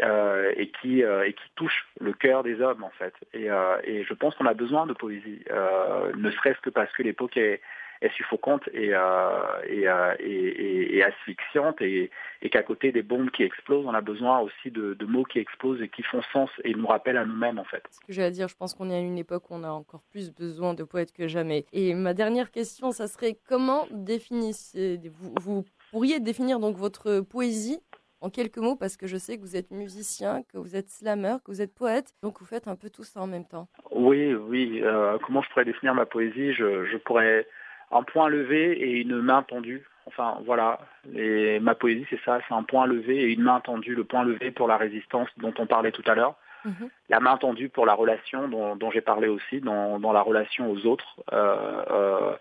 [0.00, 3.14] euh, et, qui, euh, et qui touchent le cœur des hommes, en fait.
[3.34, 6.92] Et, euh, et je pense qu'on a besoin de poésie, euh, ne serait-ce que parce
[6.92, 7.60] que l'époque est,
[8.02, 9.30] est suffocante et, euh,
[9.66, 12.10] et, euh, et, et, asphyxiante et,
[12.42, 15.38] et qu'à côté des bombes qui explosent, on a besoin aussi de, de, mots qui
[15.38, 17.82] explosent et qui font sens et nous rappellent à nous-mêmes en fait.
[17.90, 19.70] Ce que j'ai à dire, je pense qu'on est à une époque où on a
[19.70, 21.64] encore plus besoin de poètes que jamais.
[21.72, 27.80] Et ma dernière question, ça serait comment définissez vous, vous pourriez définir donc votre poésie
[28.20, 31.36] en quelques mots parce que je sais que vous êtes musicien, que vous êtes slammer,
[31.44, 33.68] que vous êtes poète, donc vous faites un peu tout ça en même temps.
[33.90, 34.80] Oui, oui.
[34.82, 36.52] Euh, comment je pourrais définir ma poésie?
[36.52, 37.46] Je, je pourrais
[37.92, 39.84] un point levé et une main tendue.
[40.06, 40.80] Enfin, voilà.
[41.14, 43.94] Et ma poésie, c'est ça, c'est un point levé et une main tendue.
[43.94, 46.34] Le point levé pour la résistance dont on parlait tout à l'heure.
[46.64, 46.70] Mmh.
[47.08, 50.70] La main tendue pour la relation dont, dont j'ai parlé aussi, dans, dans, la relation
[50.70, 52.36] aux autres, euh,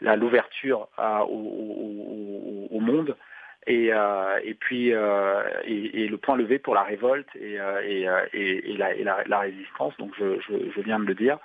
[0.00, 3.16] euh, l'ouverture au, au, au, monde.
[3.66, 8.76] Et, euh, et puis et, et, le point levé pour la révolte et, et, et
[8.76, 9.96] la, la, la, résistance.
[9.98, 11.38] Donc je, je, je, viens de le dire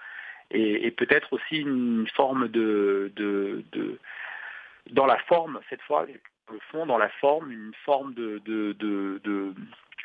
[0.54, 3.12] et, peut-être aussi une forme de,
[4.91, 6.06] dans la forme cette fois
[6.52, 9.54] le fond dans la forme une forme de, de, de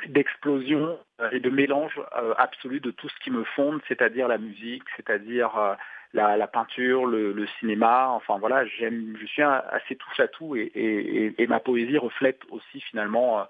[0.09, 0.99] d'explosion
[1.33, 5.57] et de mélange euh, absolu de tout ce qui me fonde, c'est-à-dire la musique, c'est-à-dire
[5.57, 5.75] euh,
[6.13, 8.09] la, peinture, le, cinéma.
[8.11, 10.71] Enfin voilà, j'aime, je suis assez touche à tout et,
[11.39, 13.47] et, ma poésie reflète aussi finalement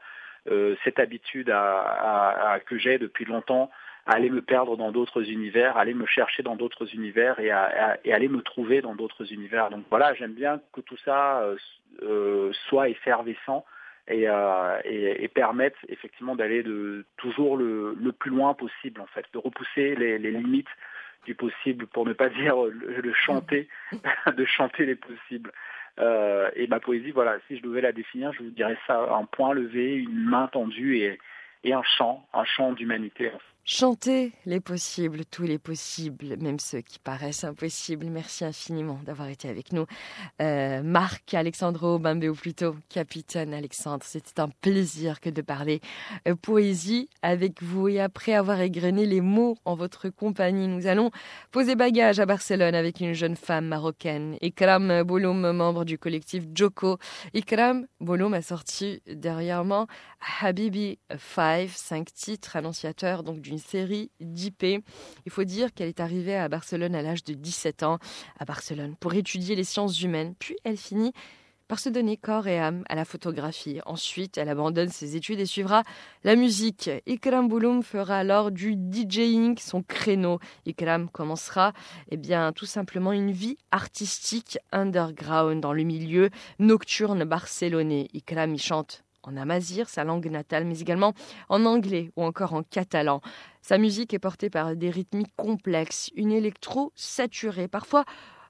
[0.49, 3.71] euh, cette habitude à que j'ai depuis longtemps
[4.07, 8.13] aller me perdre dans d'autres univers, aller me chercher dans d'autres univers et, à, et
[8.13, 9.71] aller me trouver dans d'autres univers.
[9.71, 11.43] Donc voilà, j'aime bien que tout ça
[12.03, 13.65] euh, soit effervescent
[14.09, 19.07] et, euh, et, et permette effectivement d'aller de toujours le, le, plus loin possible en
[19.07, 20.69] fait, de repousser les, les limites
[21.25, 23.69] du possible pour ne pas dire le, le chanter,
[24.37, 25.51] de chanter les possibles.
[25.99, 29.25] Euh, et ma poésie, voilà, si je devais la définir, je vous dirais ça, un
[29.25, 31.19] point levé, une main tendue et,
[31.65, 33.33] et un chant, un chant d'humanité.
[33.69, 38.07] Chanter les possibles, tous les possibles, même ceux qui paraissent impossibles.
[38.07, 39.87] Merci infiniment d'avoir été avec nous.
[40.41, 45.81] Euh, Marc Alexandro Bambé ou plutôt Capitaine Alexandre, c'était un plaisir que de parler
[46.29, 47.89] euh, poésie avec vous.
[47.89, 51.11] Et après avoir égrené les mots en votre compagnie, nous allons
[51.51, 56.99] poser bagage à Barcelone avec une jeune femme marocaine, Ikram Bouloum, membre du collectif Joko.
[57.35, 59.89] Ikram Bouloum a sorti dernièrement
[60.41, 64.63] Habibi 5, 5 titres annonciateurs donc d'une série d'IP.
[65.25, 67.99] Il faut dire qu'elle est arrivée à Barcelone à l'âge de 17 ans,
[68.39, 70.35] à Barcelone, pour étudier les sciences humaines.
[70.39, 71.13] Puis elle finit
[71.69, 73.81] par se donner corps et âme à la photographie.
[73.87, 75.83] Ensuite, elle abandonne ses études et suivra
[76.25, 76.91] la musique.
[77.07, 80.39] Ikram Bouloum fera alors du DJing son créneau.
[80.67, 81.73] Ikram commencera
[82.11, 88.09] eh bien, tout simplement une vie artistique underground dans le milieu nocturne barcelonais.
[88.15, 91.13] Ikram y chante en amazir, sa langue natale, mais également
[91.49, 93.21] en anglais ou encore en catalan.
[93.61, 98.05] Sa musique est portée par des rythmiques complexes, une électro saturée, parfois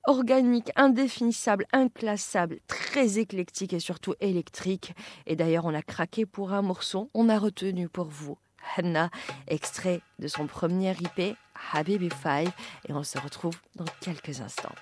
[0.07, 4.95] organique, indéfinissable, inclassable, très éclectique et surtout électrique.
[5.27, 8.39] Et d'ailleurs, on a craqué pour un morceau, on a retenu pour vous
[8.77, 9.11] Hanna,
[9.47, 11.37] extrait de son premier IP,
[11.73, 12.49] Habibi 5,
[12.89, 14.75] et on se retrouve dans quelques instants.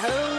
[0.00, 0.37] Oh.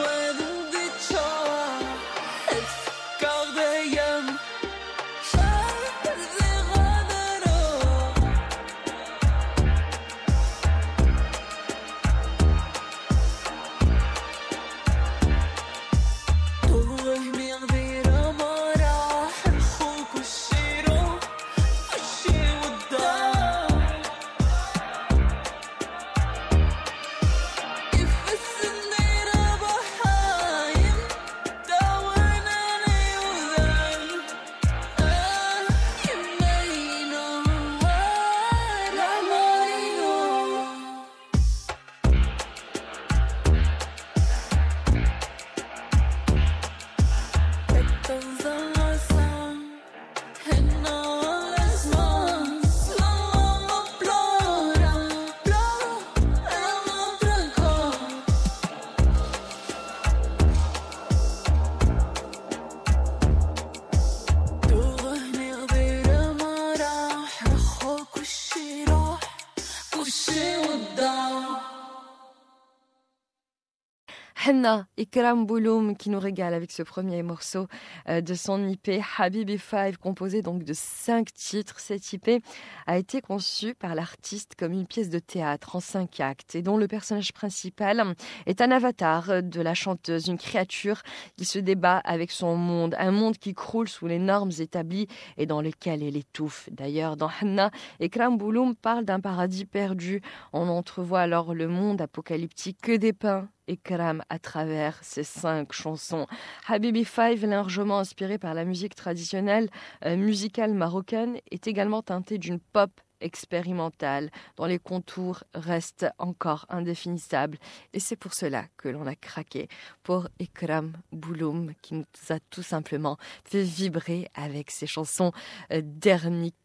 [75.00, 77.68] Et Kram Bouloum qui nous régale avec ce premier morceau
[78.10, 81.80] euh, de son IP Habibi 5 composé donc de cinq titres.
[81.80, 82.44] Cet IP
[82.86, 86.76] a été conçu par l'artiste comme une pièce de théâtre en cinq actes et dont
[86.76, 88.14] le personnage principal
[88.46, 91.02] est un avatar de la chanteuse, une créature
[91.38, 95.46] qui se débat avec son monde, un monde qui croule sous les normes établies et
[95.46, 96.68] dans lequel elle étouffe.
[96.74, 97.72] D'ailleurs, dans Hanna,
[98.02, 100.22] Ekram Bouloum parle d'un paradis perdu.
[100.52, 106.26] On entrevoit alors le monde apocalyptique que dépeint Ekram à travers ses cinq chansons.
[106.68, 109.70] Habibi Five, largement inspiré par la musique traditionnelle
[110.06, 112.92] euh, musicale marocaine, est également teinté d'une pop
[113.22, 117.58] expérimentale dont les contours restent encore indéfinissables.
[117.94, 119.68] Et c'est pour cela que l'on a craqué
[120.04, 125.32] pour Ekram Bouloum qui nous a tout simplement fait vibrer avec ses chansons
[125.72, 125.82] euh,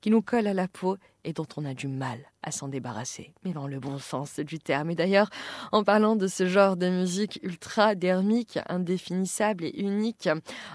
[0.01, 3.33] qui nous collent à la peau et dont on a du mal à s'en débarrasser,
[3.45, 4.91] mais dans le bon sens du terme.
[4.91, 5.31] Et d'ailleurs,
[5.73, 10.29] en parlant de ce genre de musique ultra dermique, indéfinissable et unique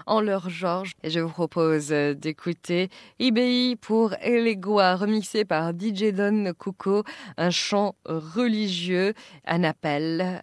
[0.06, 7.04] en leur genre, je vous propose d'écouter IBI pour Elegoa, remixé par DJ Don Coco,
[7.36, 9.14] un chant religieux,
[9.46, 10.42] un appel,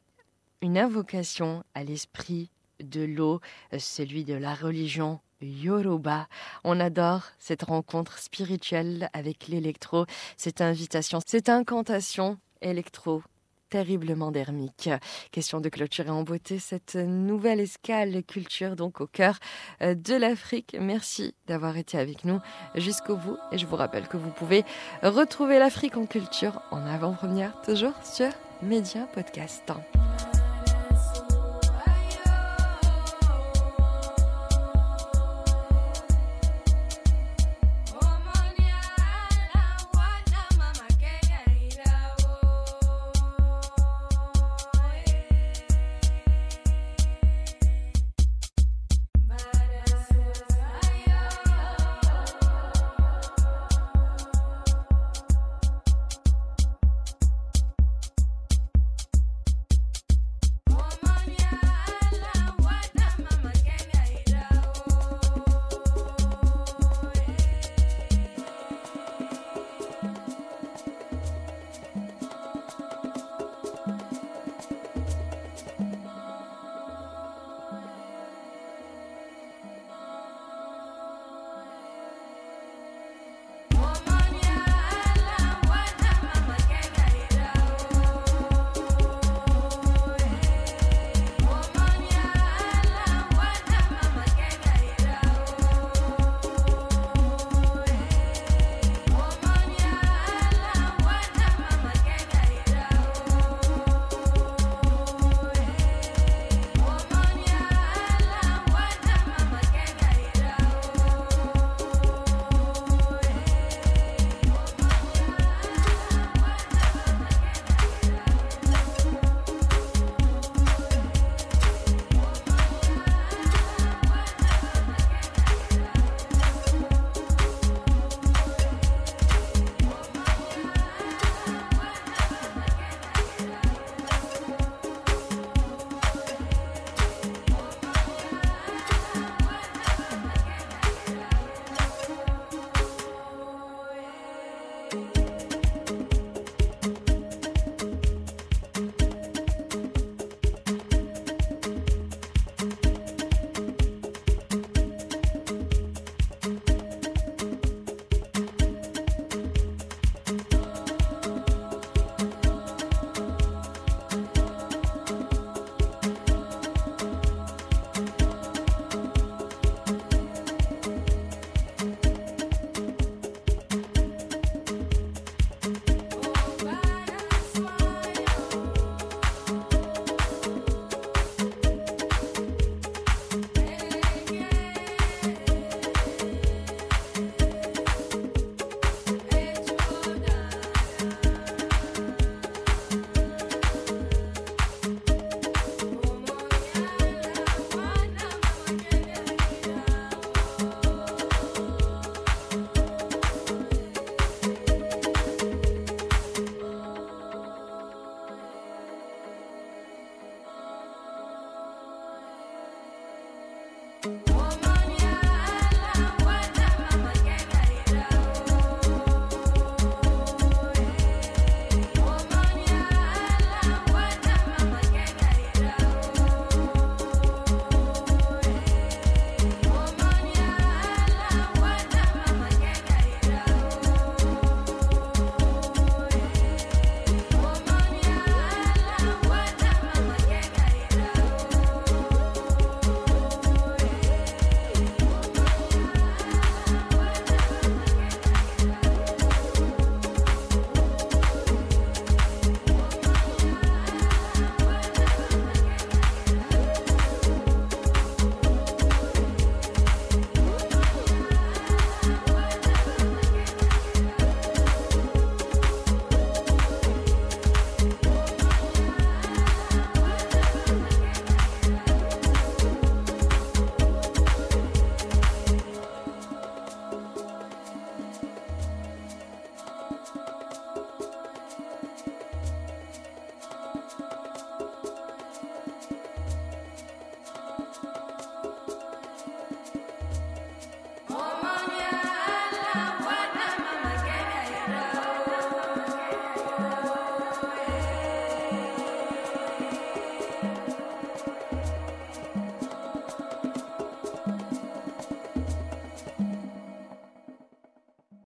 [0.62, 2.49] une invocation à l'esprit
[2.80, 3.41] de l'eau,
[3.78, 6.28] celui de la religion Yoruba.
[6.64, 13.22] On adore cette rencontre spirituelle avec l'électro, cette invitation, cette incantation électro
[13.70, 14.90] terriblement dermique.
[15.32, 19.38] Question de clôturer en beauté cette nouvelle escale culture donc au cœur
[19.82, 20.76] euh, de l'Afrique.
[20.80, 22.40] Merci d'avoir été avec nous
[22.76, 24.64] jusqu'au bout et je vous rappelle que vous pouvez
[25.04, 28.30] retrouver l'Afrique en culture en avant-première toujours sur
[28.62, 29.72] Média Podcast.